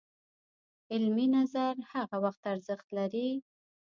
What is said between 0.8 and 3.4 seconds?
علمي نظر هغه وخت ارزښت لري